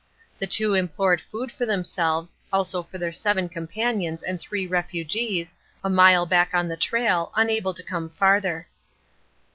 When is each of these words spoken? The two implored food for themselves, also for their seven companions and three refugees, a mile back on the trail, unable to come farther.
The 0.39 0.47
two 0.47 0.73
implored 0.73 1.21
food 1.21 1.51
for 1.51 1.67
themselves, 1.67 2.39
also 2.51 2.81
for 2.81 2.97
their 2.97 3.11
seven 3.11 3.47
companions 3.47 4.23
and 4.23 4.39
three 4.39 4.65
refugees, 4.65 5.55
a 5.83 5.91
mile 5.91 6.25
back 6.25 6.55
on 6.55 6.67
the 6.67 6.75
trail, 6.75 7.31
unable 7.35 7.75
to 7.75 7.83
come 7.83 8.09
farther. 8.09 8.67